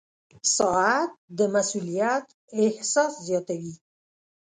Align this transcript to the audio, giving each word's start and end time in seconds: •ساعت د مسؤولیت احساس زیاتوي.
•ساعت 0.55 1.11
د 1.37 1.39
مسؤولیت 1.53 2.25
احساس 2.65 3.11
زیاتوي. 3.27 3.75